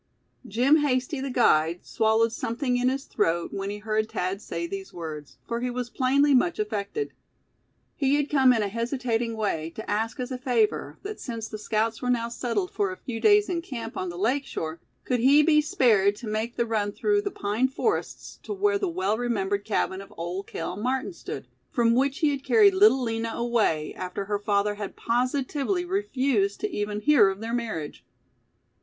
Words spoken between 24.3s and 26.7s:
father had positively refused